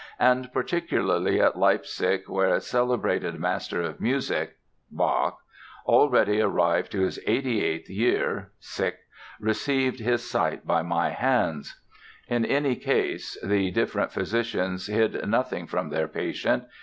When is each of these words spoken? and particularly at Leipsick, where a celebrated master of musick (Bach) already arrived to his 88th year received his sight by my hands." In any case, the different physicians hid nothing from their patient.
and 0.17 0.51
particularly 0.51 1.39
at 1.39 1.55
Leipsick, 1.55 2.27
where 2.27 2.55
a 2.55 2.59
celebrated 2.59 3.39
master 3.39 3.83
of 3.83 4.01
musick 4.01 4.55
(Bach) 4.89 5.37
already 5.85 6.41
arrived 6.41 6.91
to 6.93 7.01
his 7.01 7.19
88th 7.27 7.87
year 7.87 8.49
received 9.39 9.99
his 9.99 10.27
sight 10.27 10.65
by 10.65 10.81
my 10.81 11.11
hands." 11.11 11.79
In 12.27 12.45
any 12.45 12.75
case, 12.75 13.37
the 13.43 13.69
different 13.69 14.11
physicians 14.11 14.87
hid 14.87 15.27
nothing 15.29 15.67
from 15.67 15.91
their 15.91 16.07
patient. 16.07 16.63